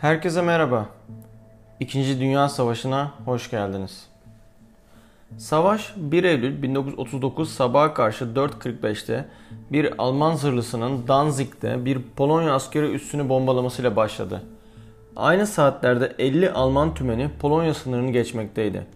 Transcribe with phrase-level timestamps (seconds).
[0.00, 0.86] Herkese merhaba.
[1.80, 4.06] İkinci Dünya Savaşı'na hoş geldiniz.
[5.38, 9.24] Savaş 1 Eylül 1939 sabaha karşı 4.45'te
[9.72, 14.42] bir Alman zırhlısının Danzig'de bir Polonya askeri üssünü bombalamasıyla başladı.
[15.16, 18.86] Aynı saatlerde 50 Alman tümeni Polonya sınırını geçmekteydi.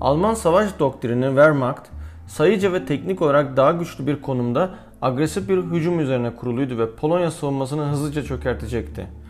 [0.00, 1.88] Alman savaş doktrini Wehrmacht
[2.26, 4.70] sayıca ve teknik olarak daha güçlü bir konumda
[5.02, 9.23] agresif bir hücum üzerine kuruluydu ve Polonya savunmasını hızlıca çökertecekti.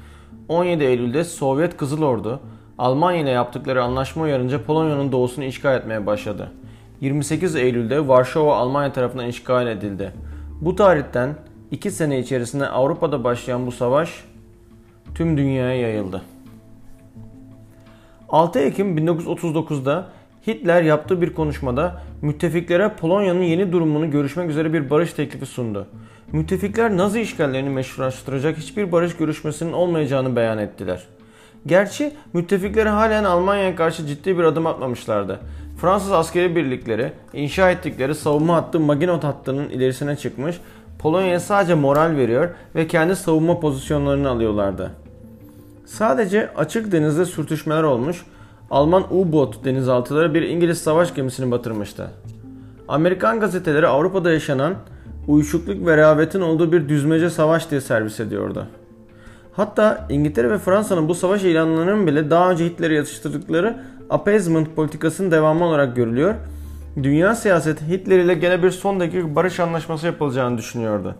[0.48, 2.40] 17 Eylül'de Sovyet Kızıl Ordu
[2.78, 6.50] Almanya ile yaptıkları anlaşma uyarınca Polonya'nın doğusunu işgal etmeye başladı.
[7.00, 10.12] 28 Eylül'de Varşova Almanya tarafından işgal edildi.
[10.60, 11.34] Bu tarihten
[11.70, 14.24] 2 sene içerisinde Avrupa'da başlayan bu savaş
[15.14, 16.22] tüm dünyaya yayıldı.
[18.28, 20.06] 6 Ekim 1939'da
[20.46, 25.86] Hitler yaptığı bir konuşmada müttefiklere Polonya'nın yeni durumunu görüşmek üzere bir barış teklifi sundu.
[26.34, 31.06] Müttefikler Nazi işgallerini meşrulaştıracak hiçbir barış görüşmesinin olmayacağını beyan ettiler.
[31.66, 35.40] Gerçi müttefikler halen Almanya'ya karşı ciddi bir adım atmamışlardı.
[35.80, 40.60] Fransız askeri birlikleri inşa ettikleri savunma hattı Maginot hattının ilerisine çıkmış,
[40.98, 44.90] Polonya'ya sadece moral veriyor ve kendi savunma pozisyonlarını alıyorlardı.
[45.86, 48.24] Sadece açık denizde sürtüşmeler olmuş,
[48.70, 52.10] Alman U-Boot denizaltıları bir İngiliz savaş gemisini batırmıştı.
[52.88, 54.74] Amerikan gazeteleri Avrupa'da yaşanan
[55.28, 58.66] uyuşukluk ve rehavetin olduğu bir düzmece savaş diye servis ediyordu.
[59.52, 63.76] Hatta İngiltere ve Fransa'nın bu savaş ilanlarının bile daha önce Hitler'e yatıştırdıkları
[64.10, 66.34] appeasement politikasının devamı olarak görülüyor.
[67.02, 71.14] Dünya siyaseti Hitler ile gene bir son dakika barış anlaşması yapılacağını düşünüyordu.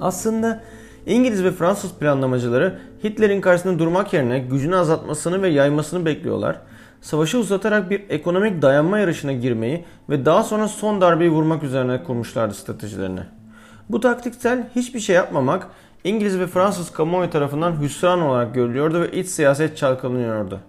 [0.00, 0.60] Aslında
[1.06, 6.56] İngiliz ve Fransız planlamacıları Hitler'in karşısında durmak yerine gücünü azaltmasını ve yaymasını bekliyorlar.
[7.02, 12.54] Savaşı uzatarak bir ekonomik dayanma yarışına girmeyi ve daha sonra son darbeyi vurmak üzerine kurmuşlardı
[12.54, 13.20] stratejilerini.
[13.88, 15.66] Bu taktiksel hiçbir şey yapmamak
[16.04, 20.60] İngiliz ve Fransız kamuoyu tarafından hüsran olarak görülüyordu ve iç siyaset çalkalanıyordu.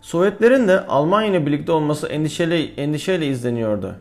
[0.00, 3.94] Sovyetlerin de Almanya ile birlikte olması endişeli, endişeyle izleniyordu.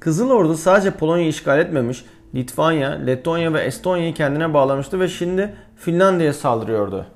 [0.00, 6.34] Kızıl Ordu sadece Polonya'yı işgal etmemiş, Litvanya, Letonya ve Estonya'yı kendine bağlamıştı ve şimdi Finlandiya'ya
[6.34, 7.06] saldırıyordu.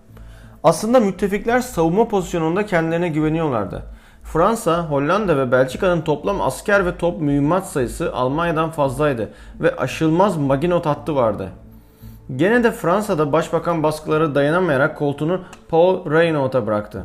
[0.64, 3.82] Aslında müttefikler savunma pozisyonunda kendilerine güveniyorlardı.
[4.22, 9.30] Fransa, Hollanda ve Belçika'nın toplam asker ve top mühimmat sayısı Almanya'dan fazlaydı
[9.60, 11.48] ve aşılmaz Maginot hattı vardı.
[12.36, 17.04] Gene de Fransa'da başbakan baskıları dayanamayarak koltuğunu Paul Reynaud'a bıraktı.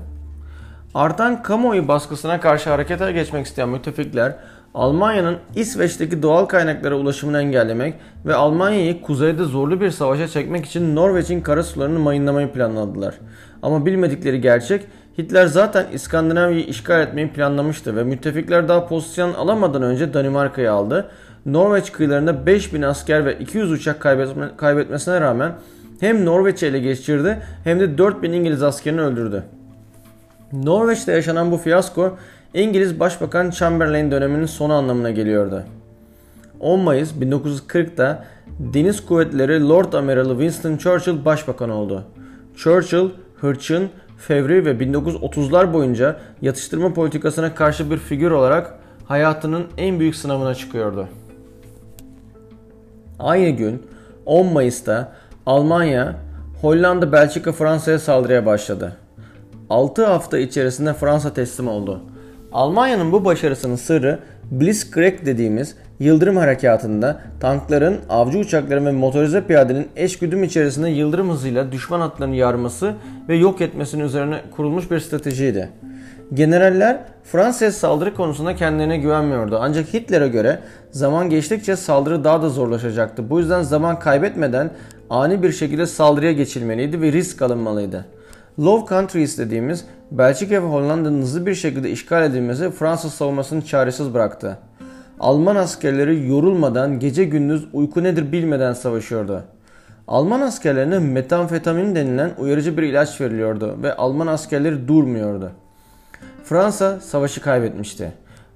[0.95, 4.35] Artan kamuoyu baskısına karşı harekete geçmek isteyen müttefikler
[4.79, 7.93] Almanya'nın İsveç'teki doğal kaynaklara ulaşımını engellemek
[8.25, 13.15] ve Almanya'yı kuzeyde zorlu bir savaşa çekmek için Norveç'in karasularını mayınlamayı planladılar.
[13.61, 14.81] Ama bilmedikleri gerçek
[15.17, 21.11] Hitler zaten İskandinavya'yı işgal etmeyi planlamıştı ve müttefikler daha pozisyon alamadan önce Danimarka'yı aldı.
[21.45, 25.51] Norveç kıyılarında 5000 asker ve 200 uçak kaybetme, kaybetmesine rağmen
[25.99, 29.43] hem Norveç'i ele geçirdi hem de 4000 İngiliz askerini öldürdü.
[30.53, 32.17] Norveç'te yaşanan bu fiyasko
[32.53, 35.63] İngiliz Başbakan Chamberlain döneminin sonu anlamına geliyordu.
[36.59, 38.25] 10 Mayıs 1940'da
[38.59, 42.03] Deniz Kuvvetleri Lord Admiral Winston Churchill başbakan oldu.
[42.55, 43.09] Churchill,
[43.41, 48.73] hırçın, fevri ve 1930'lar boyunca yatıştırma politikasına karşı bir figür olarak
[49.05, 51.07] hayatının en büyük sınavına çıkıyordu.
[53.19, 53.87] Aynı gün
[54.25, 55.11] 10 Mayıs'ta
[55.45, 56.15] Almanya,
[56.61, 58.95] Hollanda, Belçika, Fransa'ya saldırıya başladı.
[59.69, 62.01] 6 hafta içerisinde Fransa teslim oldu.
[62.51, 64.19] Almanya'nın bu başarısının sırrı
[64.51, 72.01] Blitzkrieg dediğimiz Yıldırım Harekatı'nda tankların, avcı uçakların ve motorize piyadenin eşgüdüm içerisinde yıldırım hızıyla düşman
[72.01, 72.93] atlarını yarması
[73.29, 75.69] ve yok etmesinin üzerine kurulmuş bir stratejiydi.
[76.33, 79.57] Generaller Fransa'ya saldırı konusunda kendilerine güvenmiyordu.
[79.61, 80.59] Ancak Hitler'e göre
[80.91, 83.29] zaman geçtikçe saldırı daha da zorlaşacaktı.
[83.29, 84.71] Bu yüzden zaman kaybetmeden
[85.09, 88.05] ani bir şekilde saldırıya geçilmeliydi ve risk alınmalıydı.
[88.59, 94.57] Low Countries dediğimiz Belçika ve Hollanda'nın hızlı bir şekilde işgal edilmesi Fransız savunmasını çaresiz bıraktı.
[95.19, 99.43] Alman askerleri yorulmadan gece gündüz uyku nedir bilmeden savaşıyordu.
[100.07, 105.51] Alman askerlerine metamfetamin denilen uyarıcı bir ilaç veriliyordu ve Alman askerleri durmuyordu.
[106.43, 108.11] Fransa savaşı kaybetmişti.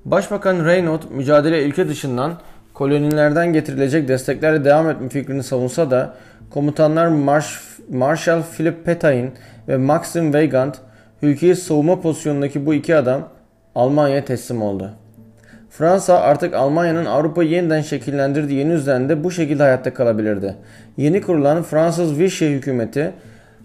[0.05, 2.33] Başbakan Reynaud mücadele ülke dışından
[2.73, 6.15] kolonilerden getirilecek desteklerle devam etme fikrini savunsa da
[6.49, 9.31] komutanlar Marsh, Marshal Philip Petain
[9.67, 10.73] ve Maxim Weygand
[11.21, 13.29] ülkeyi savunma pozisyonundaki bu iki adam
[13.75, 14.89] Almanya'ya teslim oldu.
[15.69, 20.55] Fransa artık Almanya'nın Avrupa'yı yeniden şekillendirdiği yeni düzende bu şekilde hayatta kalabilirdi.
[20.97, 23.13] Yeni kurulan Fransız Vichy hükümeti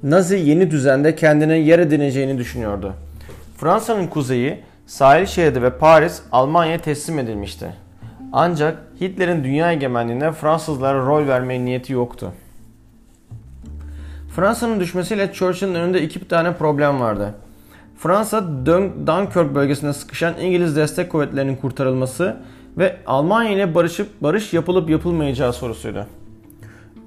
[0.02, 2.94] Nazi yeni düzende kendine yer edineceğini düşünüyordu.
[3.56, 7.66] Fransa'nın kuzeyi, sahil şehri ve Paris Almanya'ya teslim edilmişti.
[8.32, 12.32] Ancak Hitler'in dünya egemenliğine Fransızlara rol vermeye niyeti yoktu.
[14.38, 17.34] Fransa'nın düşmesiyle Churchill'in önünde iki tane problem vardı.
[17.96, 18.44] Fransa
[19.06, 22.36] Dunkirk bölgesinde sıkışan İngiliz destek kuvvetlerinin kurtarılması
[22.76, 26.06] ve Almanya ile barışıp barış yapılıp yapılmayacağı sorusuydu.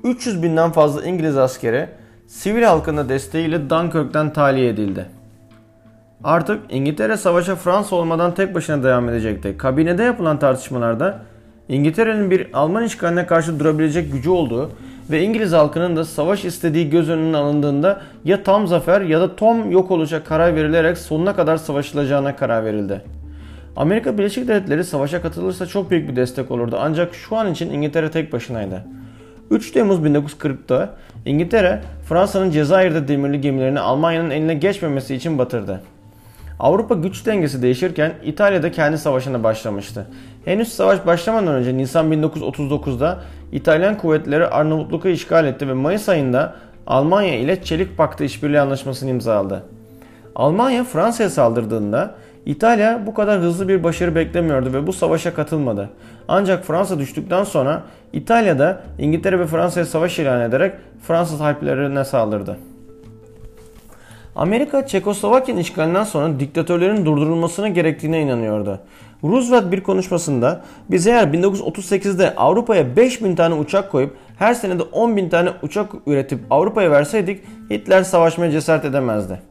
[0.03, 1.89] 300 binden fazla İngiliz askeri
[2.27, 5.05] sivil halkın da desteğiyle Dunkirk'ten tahliye edildi.
[6.23, 9.57] Artık İngiltere savaşa Fransa olmadan tek başına devam edecekti.
[9.57, 11.19] Kabinede yapılan tartışmalarda
[11.69, 14.71] İngiltere'nin bir Alman işgaline karşı durabilecek gücü olduğu
[15.09, 19.71] ve İngiliz halkının da savaş istediği göz önüne alındığında ya tam zafer ya da tom
[19.71, 23.01] yok olacak karar verilerek sonuna kadar savaşılacağına karar verildi.
[23.75, 28.11] Amerika Birleşik Devletleri savaşa katılırsa çok büyük bir destek olurdu ancak şu an için İngiltere
[28.11, 28.83] tek başınaydı.
[29.51, 30.89] 3 Temmuz 1940'da
[31.25, 35.81] İngiltere Fransa'nın Cezayir'de demirli gemilerini Almanya'nın eline geçmemesi için batırdı.
[36.59, 40.07] Avrupa güç dengesi değişirken İtalya da kendi savaşına başlamıştı.
[40.45, 43.19] Henüz savaş başlamadan önce Nisan 1939'da
[43.51, 46.55] İtalyan kuvvetleri Arnavutluk'u işgal etti ve Mayıs ayında
[46.87, 49.63] Almanya ile Çelik Paktı işbirliği anlaşmasını imzaladı.
[50.35, 52.15] Almanya Fransa'ya saldırdığında
[52.45, 55.89] İtalya bu kadar hızlı bir başarı beklemiyordu ve bu savaşa katılmadı.
[56.27, 57.83] Ancak Fransa düştükten sonra
[58.13, 60.73] İtalya da İngiltere ve Fransa'ya savaş ilan ederek
[61.07, 62.57] Fransız harplerine saldırdı.
[64.35, 68.79] Amerika Çekoslovakya'nın işgalinden sonra diktatörlerin durdurulmasına gerektiğine inanıyordu.
[69.23, 75.29] Roosevelt bir konuşmasında biz eğer 1938'de Avrupa'ya 5000 tane uçak koyup her senede 10 bin
[75.29, 79.41] tane uçak üretip Avrupa'ya verseydik Hitler savaşmaya cesaret edemezdi.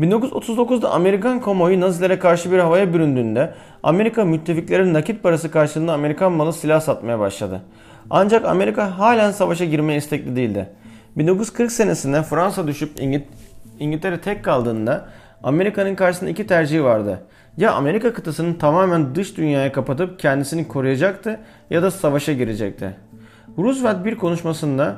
[0.00, 6.52] 1939'da Amerikan kamuoyu Nazilere karşı bir havaya büründüğünde Amerika müttefiklerin nakit parası karşılığında Amerikan malı
[6.52, 7.62] silah satmaya başladı.
[8.10, 10.68] Ancak Amerika halen savaşa girmeye istekli değildi.
[11.16, 12.90] 1940 senesinde Fransa düşüp
[13.78, 15.08] İngiltere tek kaldığında
[15.42, 17.20] Amerika'nın karşısında iki tercihi vardı.
[17.56, 21.40] Ya Amerika kıtasını tamamen dış dünyaya kapatıp kendisini koruyacaktı
[21.70, 22.96] ya da savaşa girecekti.
[23.58, 24.96] Roosevelt bir konuşmasında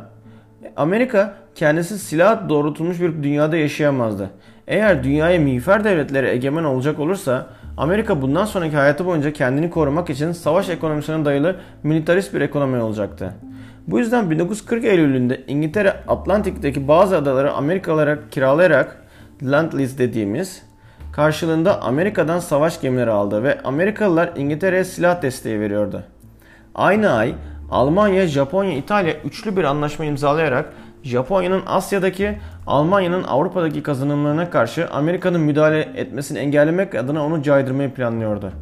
[0.77, 4.31] Amerika kendisi silah doğrultulmuş bir dünyada yaşayamazdı.
[4.67, 10.33] Eğer dünyaya miğfer devletleri egemen olacak olursa Amerika bundan sonraki hayatı boyunca kendini korumak için
[10.33, 13.35] savaş ekonomisine dayalı militarist bir ekonomi olacaktı.
[13.87, 19.03] Bu yüzden 1940 Eylül'ünde İngiltere Atlantik'teki bazı adaları Amerikalılara kiralayarak
[19.43, 20.63] Land Lease dediğimiz
[21.17, 26.03] karşılığında Amerika'dan savaş gemileri aldı ve Amerikalılar İngiltere'ye silah desteği veriyordu.
[26.75, 27.35] Aynı ay
[27.71, 30.73] Almanya, Japonya, İtalya üçlü bir anlaşma imzalayarak
[31.03, 38.53] Japonya'nın Asya'daki, Almanya'nın Avrupa'daki kazanımlarına karşı Amerika'nın müdahale etmesini engellemek adına onu caydırmayı planlıyordu.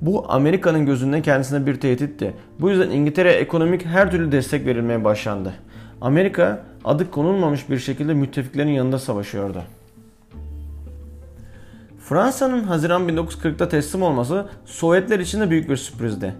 [0.00, 2.34] Bu Amerika'nın gözünde kendisine bir tehditti.
[2.60, 5.52] Bu yüzden İngiltere ekonomik her türlü destek verilmeye başlandı.
[6.00, 9.62] Amerika adı konulmamış bir şekilde müttefiklerin yanında savaşıyordu.
[12.08, 16.34] Fransa'nın Haziran 1940'ta teslim olması Sovyetler için de büyük bir sürprizdi.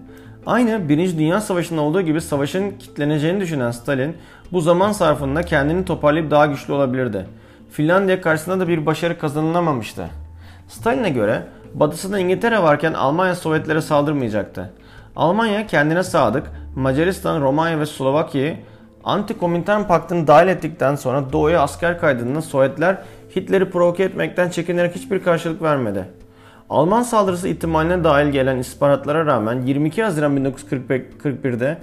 [0.45, 1.17] Aynı 1.
[1.17, 4.17] Dünya Savaşı'nda olduğu gibi savaşın kitleneceğini düşünen Stalin
[4.51, 7.25] bu zaman sarfında kendini toparlayıp daha güçlü olabilirdi.
[7.71, 10.09] Finlandiya karşısında da bir başarı kazanılamamıştı.
[10.67, 14.73] Stalin'e göre batısında İngiltere varken Almanya Sovyetlere saldırmayacaktı.
[15.15, 16.43] Almanya kendine sadık,
[16.75, 18.57] Macaristan, Romanya ve Slovakya'yı
[19.03, 22.97] Anti-Komintern Paktı'nı dahil ettikten sonra doğuya asker kaydığında Sovyetler
[23.35, 26.05] Hitler'i provoke etmekten çekinerek hiçbir karşılık vermedi.
[26.69, 31.77] Alman saldırısı ihtimaline dahil gelen istihbaratlara rağmen 22 Haziran 1941'de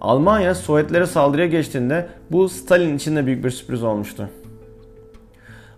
[0.00, 4.28] Almanya Sovyetlere saldırıya geçtiğinde bu Stalin için de büyük bir sürpriz olmuştu.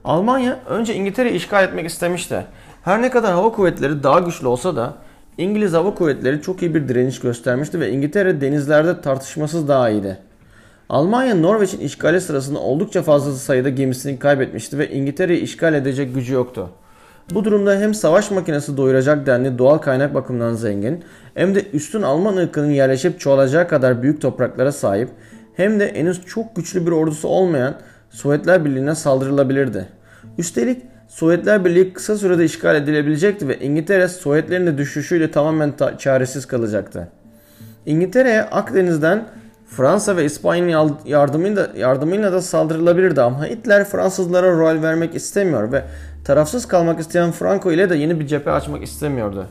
[0.04, 2.44] Almanya önce İngiltere'yi işgal etmek istemişti.
[2.82, 4.94] Her ne kadar hava kuvvetleri daha güçlü olsa da
[5.38, 10.18] İngiliz hava kuvvetleri çok iyi bir direniş göstermişti ve İngiltere denizlerde tartışmasız daha iyiydi.
[10.88, 16.70] Almanya Norveç'in işgali sırasında oldukça fazla sayıda gemisini kaybetmişti ve İngiltere'yi işgal edecek gücü yoktu.
[17.34, 21.04] Bu durumda hem savaş makinesi doyuracak denli doğal kaynak bakımından zengin
[21.34, 25.08] hem de üstün Alman ırkının yerleşip çoğalacağı kadar büyük topraklara sahip
[25.56, 27.74] hem de henüz çok güçlü bir ordusu olmayan
[28.10, 29.88] Sovyetler Birliği'ne saldırılabilirdi.
[30.38, 37.08] Üstelik Sovyetler Birliği kısa sürede işgal edilebilecekti ve İngiltere Sovyetlerin de düşüşüyle tamamen çaresiz kalacaktı.
[37.86, 39.24] İngiltere'ye Akdeniz'den
[39.68, 45.84] Fransa ve İspanya'nın yardımıyla, yardımıyla da saldırılabilirdi ama Hitler Fransızlara rol vermek istemiyor ve
[46.24, 49.46] tarafsız kalmak isteyen Franco ile de yeni bir cephe açmak istemiyordu.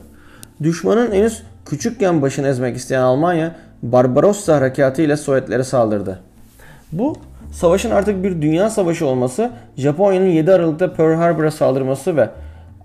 [0.62, 6.20] Düşmanın henüz küçükken başını ezmek isteyen Almanya Barbarossa harekatı ile Sovyetlere saldırdı.
[6.92, 7.16] Bu
[7.52, 12.30] savaşın artık bir dünya savaşı olması, Japonya'nın 7 Aralık'ta Pearl Harbor'a saldırması ve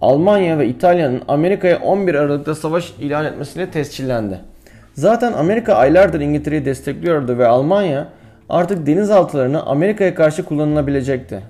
[0.01, 4.52] Almanya ve İtalya'nın Amerika'ya 11 Aralık'ta savaş ilan etmesiyle tescillendi.
[4.93, 8.07] Zaten Amerika aylardır İngiltere'yi destekliyordu ve Almanya
[8.49, 11.41] artık denizaltılarını Amerika'ya karşı kullanılabilecekti.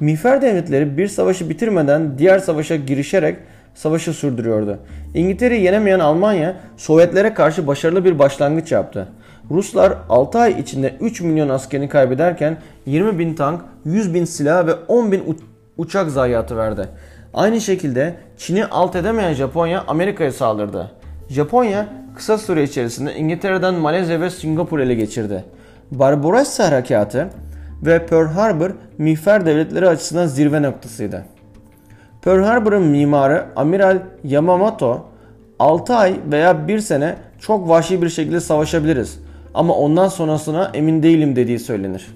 [0.00, 3.36] Miğfer devletleri bir savaşı bitirmeden diğer savaşa girişerek
[3.74, 4.78] savaşı sürdürüyordu.
[5.14, 9.08] İngiltere'yi yenemeyen Almanya Sovyetlere karşı başarılı bir başlangıç yaptı.
[9.50, 12.56] Ruslar 6 ay içinde 3 milyon askerini kaybederken
[12.86, 15.38] 20 bin tank, 100 bin silah ve 10 bin
[15.76, 16.88] uçak zayiatı verdi.
[17.34, 20.99] Aynı şekilde Çin'i alt edemeyen Japonya Amerika'ya saldırdı.
[21.30, 25.44] Japonya kısa süre içerisinde İngiltere'den Malezya ve Singapur ele geçirdi.
[25.90, 27.28] Barbarossa harekatı
[27.82, 31.24] ve Pearl Harbor miğfer devletleri açısından zirve noktasıydı.
[32.22, 35.06] Pearl Harbor'ın mimarı Amiral Yamamoto
[35.58, 39.18] 6 ay veya 1 sene çok vahşi bir şekilde savaşabiliriz
[39.54, 42.06] ama ondan sonrasına emin değilim dediği söylenir.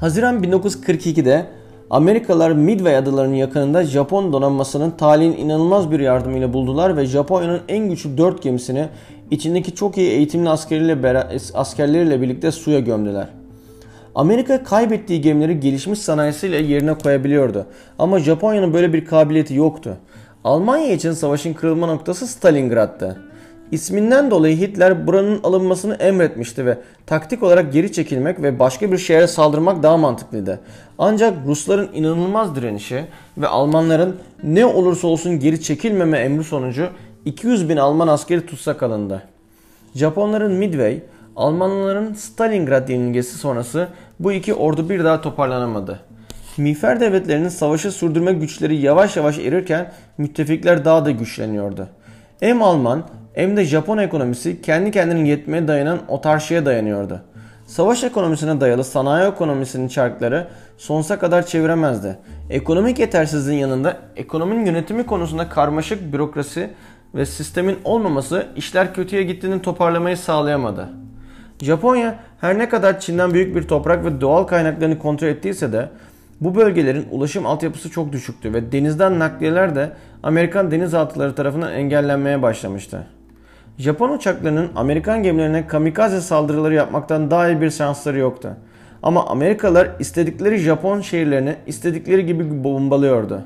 [0.00, 1.46] Haziran 1942'de
[1.92, 8.18] Amerikalılar Midway adalarının yakınında Japon donanmasının talihin inanılmaz bir yardımıyla buldular ve Japonya'nın en güçlü
[8.18, 8.88] 4 gemisini
[9.30, 13.28] içindeki çok iyi eğitimli askerleriyle, askerleriyle birlikte suya gömdüler.
[14.14, 17.66] Amerika kaybettiği gemileri gelişmiş sanayisiyle yerine koyabiliyordu.
[17.98, 19.96] Ama Japonya'nın böyle bir kabiliyeti yoktu.
[20.44, 23.31] Almanya için savaşın kırılma noktası Stalingrad'tı.
[23.72, 29.26] İsminden dolayı Hitler buranın alınmasını emretmişti ve taktik olarak geri çekilmek ve başka bir şehre
[29.26, 30.60] saldırmak daha mantıklıydı.
[30.98, 33.04] Ancak Rusların inanılmaz direnişi
[33.38, 36.88] ve Almanların ne olursa olsun geri çekilmeme emri sonucu
[37.24, 39.22] 200 bin Alman askeri tutsak alındı.
[39.94, 41.00] Japonların Midway,
[41.36, 43.88] Almanların Stalingrad yenilgisi sonrası
[44.20, 46.00] bu iki ordu bir daha toparlanamadı.
[46.56, 51.88] Miğfer devletlerinin savaşı sürdürme güçleri yavaş yavaş erirken müttefikler daha da güçleniyordu.
[52.40, 57.20] Hem Alman hem de Japon ekonomisi kendi kendine yetmeye dayanan otarşiye dayanıyordu.
[57.66, 60.46] Savaş ekonomisine dayalı sanayi ekonomisinin çarkları
[60.78, 62.18] sonsuza kadar çeviremezdi.
[62.50, 66.70] Ekonomik yetersizliğin yanında ekonominin yönetimi konusunda karmaşık bürokrasi
[67.14, 70.88] ve sistemin olmaması işler kötüye gittiğini toparlamayı sağlayamadı.
[71.62, 75.88] Japonya her ne kadar Çin'den büyük bir toprak ve doğal kaynaklarını kontrol ettiyse de
[76.40, 83.06] bu bölgelerin ulaşım altyapısı çok düşüktü ve denizden nakliyeler de Amerikan denizaltıları tarafından engellenmeye başlamıştı.
[83.78, 88.56] Japon uçaklarının Amerikan gemilerine kamikaze saldırıları yapmaktan daha iyi bir şansları yoktu.
[89.02, 93.42] Ama Amerikalılar istedikleri Japon şehirlerini istedikleri gibi bombalıyordu.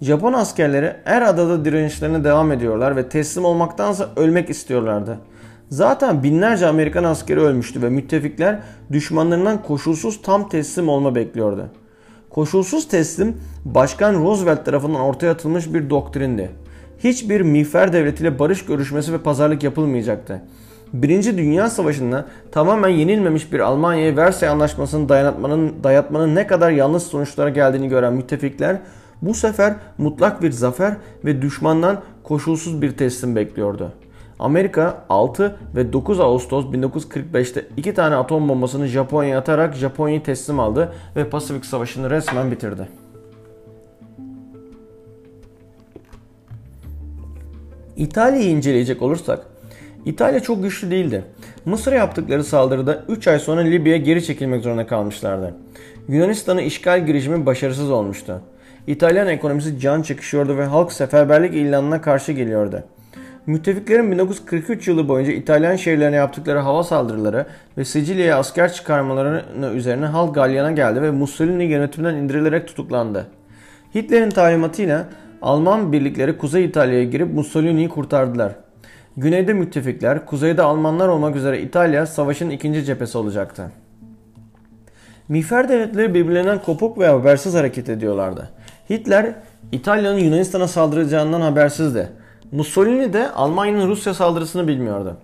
[0.00, 5.18] Japon askerleri her adada direnişlerine devam ediyorlar ve teslim olmaktansa ölmek istiyorlardı.
[5.68, 8.58] Zaten binlerce Amerikan askeri ölmüştü ve müttefikler
[8.92, 11.66] düşmanlarından koşulsuz tam teslim olma bekliyordu.
[12.30, 16.50] Koşulsuz teslim Başkan Roosevelt tarafından ortaya atılmış bir doktrindi.
[17.04, 20.42] Hiçbir miğfer devletiyle barış görüşmesi ve pazarlık yapılmayacaktı.
[20.92, 27.48] Birinci Dünya Savaşı'nda tamamen yenilmemiş bir Almanya'ya Versay Anlaşması'nı dayatmanın, dayatmanın ne kadar yanlış sonuçlara
[27.48, 28.76] geldiğini gören müttefikler
[29.22, 33.92] bu sefer mutlak bir zafer ve düşmandan koşulsuz bir teslim bekliyordu.
[34.38, 40.92] Amerika 6 ve 9 Ağustos 1945'te iki tane atom bombasını Japonya'ya atarak Japonya'yı teslim aldı
[41.16, 42.99] ve Pasifik Savaşı'nı resmen bitirdi.
[48.00, 49.46] İtalya'yı inceleyecek olursak
[50.04, 51.24] İtalya çok güçlü değildi.
[51.64, 55.54] Mısır'a yaptıkları saldırıda 3 ay sonra Libya'ya geri çekilmek zorunda kalmışlardı.
[56.08, 58.40] Yunanistan'ı işgal girişimi başarısız olmuştu.
[58.86, 62.82] İtalyan ekonomisi can çekişiyordu ve halk seferberlik ilanına karşı geliyordu.
[63.46, 67.46] Müttefiklerin 1943 yılı boyunca İtalyan şehirlerine yaptıkları hava saldırıları
[67.78, 73.26] ve Sicilya'ya asker çıkarmaları üzerine halk galyana geldi ve Mussolini yönetiminden indirilerek tutuklandı.
[73.94, 75.08] Hitler'in talimatıyla
[75.42, 78.52] Alman birlikleri Kuzey İtalya'ya girip Mussolini'yi kurtardılar.
[79.16, 83.70] Güneyde müttefikler, kuzeyde Almanlar olmak üzere İtalya savaşın ikinci cephesi olacaktı.
[85.28, 88.50] Miğfer devletleri birbirlerinden kopuk ve habersiz hareket ediyorlardı.
[88.90, 89.34] Hitler
[89.72, 92.08] İtalya'nın Yunanistan'a saldıracağından habersizdi.
[92.52, 95.16] Mussolini de Almanya'nın Rusya saldırısını bilmiyordu.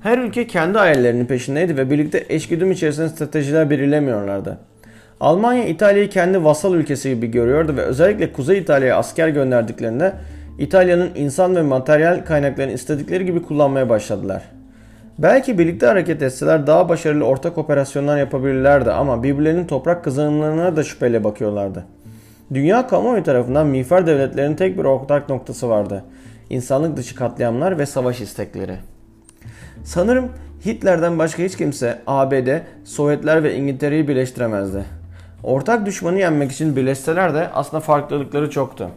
[0.00, 4.58] Her ülke kendi hayallerinin peşindeydi ve birlikte eşgüdüm içerisinde stratejiler belirlemiyorlardı.
[5.20, 10.12] Almanya İtalya'yı kendi vasal ülkesi gibi görüyordu ve özellikle Kuzey İtalya'ya asker gönderdiklerinde
[10.58, 14.42] İtalya'nın insan ve materyal kaynaklarını istedikleri gibi kullanmaya başladılar.
[15.18, 21.24] Belki birlikte hareket etseler daha başarılı ortak operasyonlar yapabilirlerdi ama birbirlerinin toprak kazanımlarına da şüpheyle
[21.24, 21.84] bakıyorlardı.
[22.54, 26.04] Dünya kamuoyu tarafından miğfer devletlerinin tek bir ortak noktası vardı.
[26.50, 28.76] İnsanlık dışı katliamlar ve savaş istekleri.
[29.84, 30.28] Sanırım
[30.66, 32.48] Hitler'den başka hiç kimse ABD,
[32.84, 34.84] Sovyetler ve İngiltere'yi birleştiremezdi.
[35.44, 38.88] Ortak düşmanı yenmek için birleşseler de aslında farklılıkları çoktu.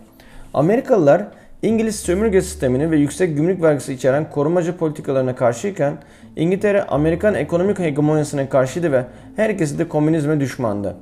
[0.54, 1.28] Amerikalılar
[1.62, 5.98] İngiliz sömürge sistemini ve yüksek gümrük vergisi içeren korumacı politikalarına karşıyken
[6.36, 9.04] İngiltere Amerikan ekonomik hegemonyasına karşıydı ve
[9.36, 10.96] herkesi de komünizme düşmandı.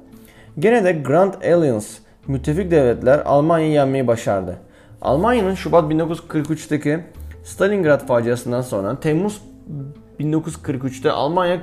[0.59, 1.87] Gene de Grand Alliance
[2.27, 4.55] müttefik devletler Almanya'yı yenmeyi başardı.
[5.01, 6.99] Almanya'nın Şubat 1943'teki
[7.43, 9.41] Stalingrad faciasından sonra Temmuz
[10.19, 11.61] 1943'te Almanya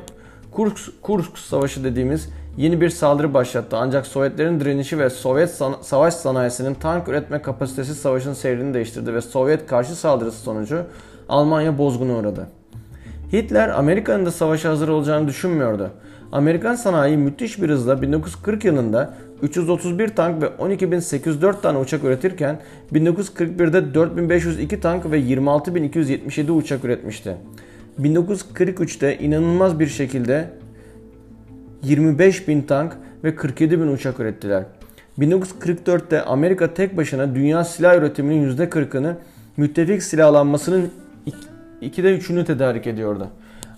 [0.53, 3.77] Kursk, Kursk Savaşı dediğimiz yeni bir saldırı başlattı.
[3.77, 9.21] Ancak Sovyetlerin direnişi ve Sovyet san savaş sanayisinin tank üretme kapasitesi savaşın seyrini değiştirdi ve
[9.21, 10.85] Sovyet karşı saldırısı sonucu
[11.29, 12.47] Almanya bozguna uğradı.
[13.33, 15.91] Hitler Amerika'nın da savaşa hazır olacağını düşünmüyordu.
[16.33, 22.61] Amerikan sanayi müthiş bir hızla 1940 yılında 331 tank ve 12.804 tane uçak üretirken
[22.93, 27.37] 1941'de 4502 tank ve 26.277 uçak üretmişti.
[28.01, 30.49] 1943'te inanılmaz bir şekilde
[31.85, 34.65] 25.000 tank ve 47.000 uçak ürettiler.
[35.19, 39.15] 1944'te Amerika tek başına dünya silah üretiminin %40'ını
[39.57, 40.91] müttefik silahlanmasının
[41.83, 43.29] 2'de 3'ünü tedarik ediyordu.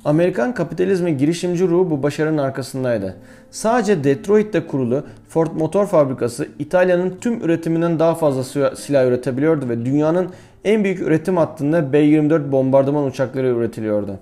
[0.04, 3.16] Amerikan kapitalizmi girişimci ruhu bu başarının arkasındaydı.
[3.50, 10.30] Sadece Detroit'te kurulu Ford Motor Fabrikası İtalya'nın tüm üretiminden daha fazla silah üretebiliyordu ve dünyanın
[10.64, 14.18] en büyük üretim hattında B-24 bombardıman uçakları üretiliyordu.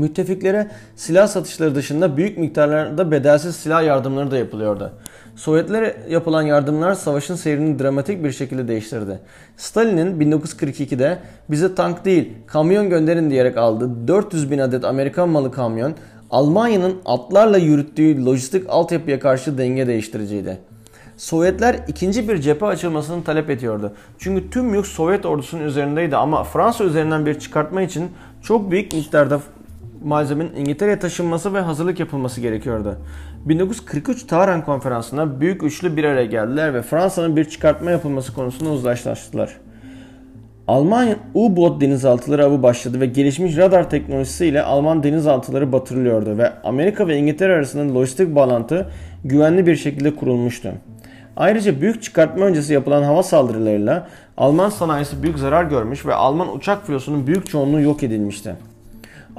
[0.00, 4.92] Müttefiklere silah satışları dışında büyük miktarlarda bedelsiz silah yardımları da yapılıyordu.
[5.36, 9.18] Sovyetlere yapılan yardımlar savaşın seyrini dramatik bir şekilde değiştirdi.
[9.56, 11.18] Stalin'in 1942'de
[11.50, 15.94] bize tank değil kamyon gönderin diyerek aldığı 400 bin adet Amerikan malı kamyon
[16.30, 20.58] Almanya'nın atlarla yürüttüğü lojistik altyapıya karşı denge değiştiriciydi.
[21.16, 23.92] Sovyetler ikinci bir cephe açılmasını talep ediyordu.
[24.18, 28.10] Çünkü tüm yük Sovyet ordusunun üzerindeydi ama Fransa üzerinden bir çıkartma için
[28.42, 29.40] çok büyük miktarda
[30.04, 32.96] malzemenin İngiltere'ye taşınması ve hazırlık yapılması gerekiyordu.
[33.44, 39.56] 1943 Tahran konferansında büyük üçlü bir araya geldiler ve Fransa'nın bir çıkartma yapılması konusunda uzlaştılar.
[40.68, 47.16] Almanya U-boot denizaltıları avı başladı ve gelişmiş radar teknolojisiyle Alman denizaltıları batırılıyordu ve Amerika ve
[47.16, 48.90] İngiltere arasında lojistik bağlantı
[49.24, 50.72] güvenli bir şekilde kurulmuştu.
[51.36, 56.86] Ayrıca büyük çıkartma öncesi yapılan hava saldırılarıyla Alman sanayisi büyük zarar görmüş ve Alman uçak
[56.86, 58.54] filosunun büyük çoğunluğu yok edilmişti.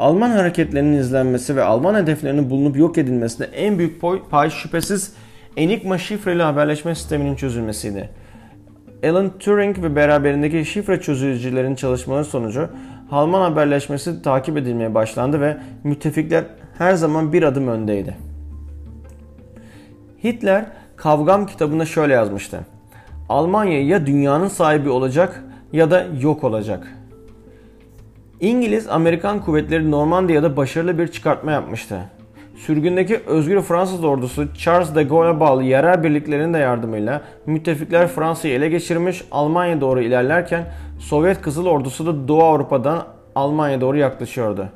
[0.01, 5.13] Alman hareketlerinin izlenmesi ve Alman hedeflerinin bulunup yok edilmesinde en büyük pay şüphesiz
[5.57, 8.09] Enigma şifreli haberleşme sisteminin çözülmesiydi.
[9.05, 12.69] Alan Turing ve beraberindeki şifre çözücülerin çalışmaları sonucu
[13.11, 16.43] Alman haberleşmesi takip edilmeye başlandı ve müttefikler
[16.77, 18.17] her zaman bir adım öndeydi.
[20.23, 22.59] Hitler Kavgam kitabında şöyle yazmıştı.
[23.29, 27.00] Almanya ya dünyanın sahibi olacak ya da yok olacak.
[28.41, 31.99] İngiliz Amerikan kuvvetleri Normandiya'da başarılı bir çıkartma yapmıştı.
[32.55, 38.69] Sürgündeki özgür Fransız ordusu Charles de Gaulle'a bağlı yerel birliklerin de yardımıyla müttefikler Fransa'yı ele
[38.69, 40.65] geçirmiş Almanya doğru ilerlerken
[40.99, 43.03] Sovyet Kızıl Ordusu da Doğu Avrupa'dan
[43.35, 44.69] Almanya doğru yaklaşıyordu.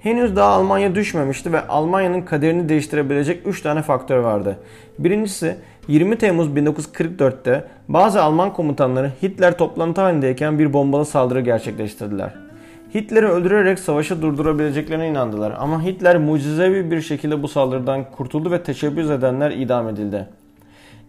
[0.00, 4.56] Henüz daha Almanya düşmemişti ve Almanya'nın kaderini değiştirebilecek 3 tane faktör vardı.
[4.98, 5.56] Birincisi
[5.88, 12.49] 20 Temmuz 1944'te bazı Alman komutanları Hitler toplantı halindeyken bir bombalı saldırı gerçekleştirdiler.
[12.94, 19.10] Hitler'i öldürerek savaşı durdurabileceklerine inandılar ama Hitler mucizevi bir şekilde bu saldırıdan kurtuldu ve teşebbüs
[19.10, 20.26] edenler idam edildi.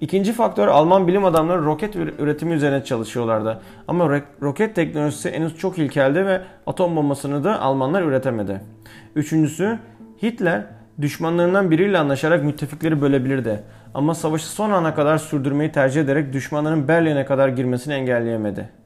[0.02, 3.62] İkinci faktör Alman bilim adamları roket üretimi üzerine çalışıyorlardı.
[3.88, 8.62] Ama roket teknolojisi henüz çok ilkeldi ve atom bombasını da Almanlar üretemedi.
[9.16, 9.80] Üçüncüsü
[10.24, 10.66] Hitler
[11.02, 13.64] düşmanlarından biriyle anlaşarak müttefikleri bölebilirdi.
[13.94, 18.81] Ama savaşı son ana kadar sürdürmeyi tercih ederek düşmanların Berlin'e kadar girmesini engelleyemedi.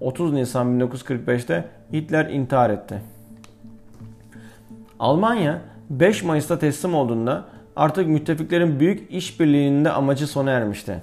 [0.00, 3.02] 30 Nisan 1945'te Hitler intihar etti.
[4.98, 7.44] Almanya 5 Mayıs'ta teslim olduğunda
[7.76, 11.02] artık müttefiklerin büyük işbirliğinde amacı sona ermişti.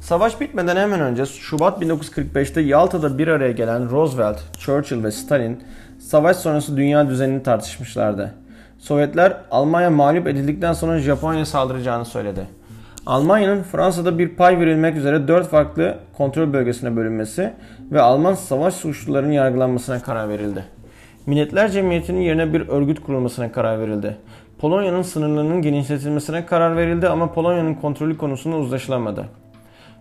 [0.00, 5.62] Savaş bitmeden hemen önce Şubat 1945'te Yalta'da bir araya gelen Roosevelt, Churchill ve Stalin
[5.98, 8.34] savaş sonrası dünya düzenini tartışmışlardı.
[8.78, 12.46] Sovyetler Almanya mağlup edildikten sonra Japonya saldıracağını söyledi.
[13.06, 17.52] Almanya'nın Fransa'da bir pay verilmek üzere 4 farklı kontrol bölgesine bölünmesi
[17.92, 20.64] ve Alman savaş suçlularının yargılanmasına karar verildi.
[21.26, 24.16] Milletler Cemiyeti'nin yerine bir örgüt kurulmasına karar verildi.
[24.58, 29.24] Polonya'nın sınırlarının genişletilmesine karar verildi ama Polonya'nın kontrolü konusunda uzlaşılamadı.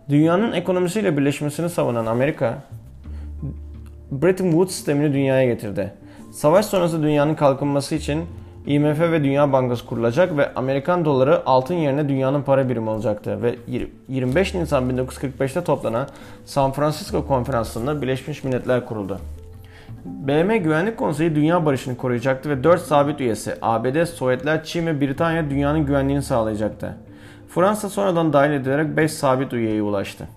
[0.09, 2.63] Dünyanın ekonomisiyle birleşmesini savunan Amerika,
[4.11, 5.93] Bretton Woods sistemini dünyaya getirdi.
[6.31, 8.25] Savaş sonrası dünyanın kalkınması için
[8.65, 13.55] IMF ve Dünya Bankası kurulacak ve Amerikan doları altın yerine dünyanın para birimi olacaktı ve
[14.07, 16.07] 25 Nisan 1945'te toplanan
[16.45, 19.19] San Francisco Konferansı'nda Birleşmiş Milletler kuruldu.
[20.05, 25.49] BM Güvenlik Konseyi dünya barışını koruyacaktı ve 4 sabit üyesi ABD, Sovyetler, Çin ve Britanya
[25.49, 26.97] dünyanın güvenliğini sağlayacaktı.
[27.49, 30.27] Fransa sonradan dahil edilerek 5 sabit üyeye ulaştı.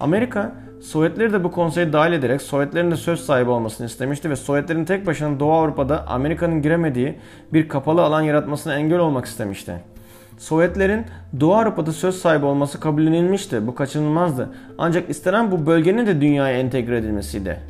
[0.00, 0.52] Amerika,
[0.84, 5.06] Sovyetleri de bu konseye dahil ederek Sovyetlerin de söz sahibi olmasını istemişti ve Sovyetlerin tek
[5.06, 7.18] başına Doğu Avrupa'da Amerika'nın giremediği
[7.52, 9.72] bir kapalı alan yaratmasına engel olmak istemişti.
[10.38, 11.04] Sovyetlerin
[11.40, 13.66] Doğu Avrupa'da söz sahibi olması kabullenilmişti.
[13.66, 14.50] Bu kaçınılmazdı.
[14.78, 17.60] Ancak istenen bu bölgenin de dünyaya entegre edilmesiydi.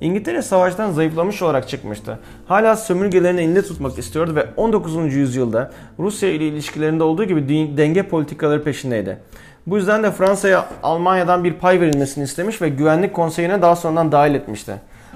[0.00, 2.18] İngiltere savaştan zayıflamış olarak çıkmıştı.
[2.46, 5.14] Hala sömürgelerini elinde tutmak istiyordu ve 19.
[5.14, 9.18] yüzyılda Rusya ile ilişkilerinde olduğu gibi denge politikaları peşindeydi.
[9.66, 14.34] Bu yüzden de Fransa'ya Almanya'dan bir pay verilmesini istemiş ve Güvenlik Konseyi'ne daha sonradan dahil
[14.34, 14.74] etmişti.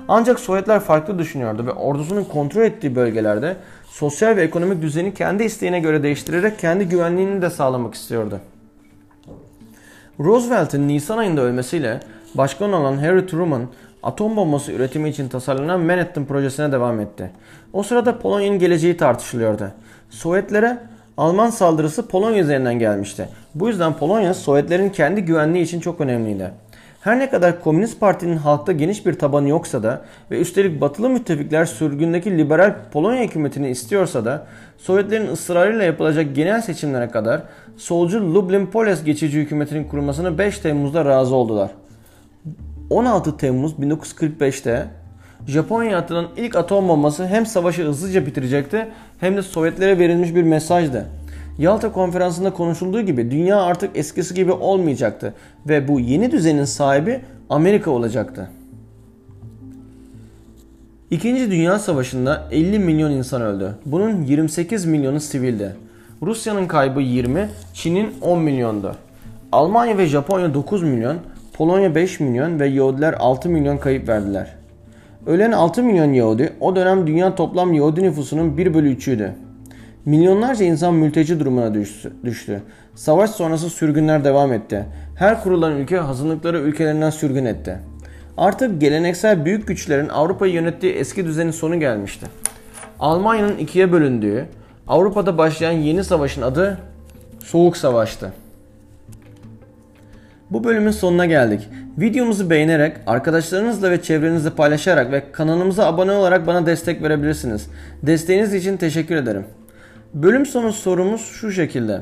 [0.09, 5.81] Ancak Sovyetler farklı düşünüyordu ve ordusunun kontrol ettiği bölgelerde sosyal ve ekonomik düzeni kendi isteğine
[5.81, 8.41] göre değiştirerek kendi güvenliğini de sağlamak istiyordu.
[10.21, 12.01] Roosevelt'in Nisan ayında ölmesiyle
[12.35, 13.63] başkan olan Harry Truman
[14.03, 17.31] atom bombası üretimi için tasarlanan Manhattan projesine devam etti.
[17.73, 19.71] O sırada Polonya'nın geleceği tartışılıyordu.
[20.11, 20.79] Sovyetlere
[21.21, 23.29] Alman saldırısı Polonya üzerinden gelmişti.
[23.55, 26.51] Bu yüzden Polonya Sovyetlerin kendi güvenliği için çok önemliydi.
[27.01, 31.65] Her ne kadar Komünist Parti'nin halkta geniş bir tabanı yoksa da ve üstelik batılı müttefikler
[31.65, 34.47] sürgündeki liberal Polonya hükümetini istiyorsa da
[34.79, 37.43] Sovyetlerin ısrarıyla yapılacak genel seçimlere kadar
[37.77, 41.71] solcu Lublin Poles geçici hükümetinin kurulmasına 5 Temmuz'da razı oldular.
[42.91, 44.87] 16 Temmuz 1945'te
[45.47, 48.89] Japonya'ya atılan ilk atom bombası hem savaşı hızlıca bitirecekti
[49.21, 51.07] hem de Sovyetlere verilmiş bir mesajdı.
[51.59, 55.35] Yalta konferansında konuşulduğu gibi dünya artık eskisi gibi olmayacaktı
[55.69, 58.51] ve bu yeni düzenin sahibi Amerika olacaktı.
[61.11, 63.75] İkinci Dünya Savaşı'nda 50 milyon insan öldü.
[63.87, 65.77] Bunun 28 milyonu sivildi.
[66.23, 68.97] Rusya'nın kaybı 20, Çin'in 10 milyondu.
[69.53, 71.17] Almanya ve Japonya 9 milyon,
[71.53, 74.60] Polonya 5 milyon ve Yahudiler 6 milyon kayıp verdiler.
[75.27, 79.31] Ölen 6 milyon Yahudi o dönem dünya toplam Yahudi nüfusunun 1 bölü 3'üydü.
[80.05, 81.75] Milyonlarca insan mülteci durumuna
[82.25, 82.63] düştü.
[82.95, 84.87] Savaş sonrası sürgünler devam etti.
[85.17, 87.79] Her kurulan ülke hazırlıkları ülkelerinden sürgün etti.
[88.37, 92.27] Artık geleneksel büyük güçlerin Avrupa'yı yönettiği eski düzenin sonu gelmişti.
[93.01, 94.47] Almanya'nın ikiye bölündüğü,
[94.89, 96.79] Avrupa'da başlayan yeni savaşın adı
[97.45, 98.33] Soğuk Savaş'tı.
[100.51, 101.69] Bu bölümün sonuna geldik.
[101.99, 107.67] Videomuzu beğenerek, arkadaşlarınızla ve çevrenizle paylaşarak ve kanalımıza abone olarak bana destek verebilirsiniz.
[108.03, 109.45] Desteğiniz için teşekkür ederim.
[110.15, 112.01] Bölüm sonu sorumuz şu şekilde.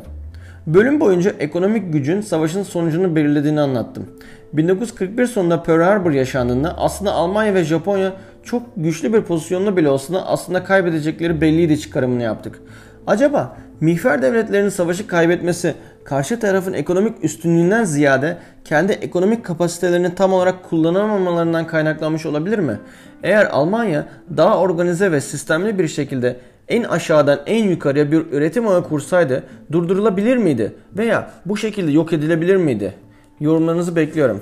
[0.66, 4.06] Bölüm boyunca ekonomik gücün savaşın sonucunu belirlediğini anlattım.
[4.52, 8.12] 1941 sonunda Pearl Harbor yaşandığında aslında Almanya ve Japonya
[8.44, 12.60] çok güçlü bir pozisyonda bile olsa da aslında kaybedecekleri belliydi çıkarımını yaptık.
[13.06, 15.74] Acaba mihver devletlerinin savaşı kaybetmesi
[16.08, 22.78] karşı tarafın ekonomik üstünlüğünden ziyade kendi ekonomik kapasitelerini tam olarak kullanamamalarından kaynaklanmış olabilir mi?
[23.22, 26.36] Eğer Almanya daha organize ve sistemli bir şekilde
[26.68, 29.42] en aşağıdan en yukarıya bir üretim ağı kursaydı
[29.72, 30.72] durdurulabilir miydi?
[30.98, 32.94] Veya bu şekilde yok edilebilir miydi?
[33.40, 34.40] Yorumlarınızı bekliyorum.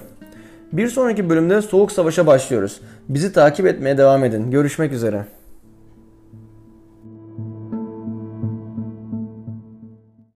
[0.73, 2.81] Bir sonraki bölümde Soğuk Savaş'a başlıyoruz.
[3.09, 4.51] Bizi takip etmeye devam edin.
[4.51, 5.25] Görüşmek üzere.